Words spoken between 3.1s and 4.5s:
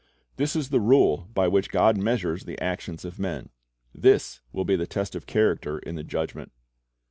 men. This